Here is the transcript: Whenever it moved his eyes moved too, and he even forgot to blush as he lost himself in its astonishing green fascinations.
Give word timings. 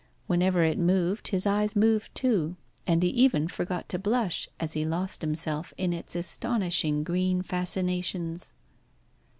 Whenever 0.25 0.63
it 0.63 0.79
moved 0.79 1.27
his 1.27 1.45
eyes 1.45 1.75
moved 1.75 2.15
too, 2.15 2.55
and 2.87 3.03
he 3.03 3.09
even 3.09 3.47
forgot 3.47 3.87
to 3.87 3.99
blush 3.99 4.49
as 4.59 4.73
he 4.73 4.83
lost 4.83 5.21
himself 5.21 5.75
in 5.77 5.93
its 5.93 6.15
astonishing 6.15 7.03
green 7.03 7.43
fascinations. 7.43 8.53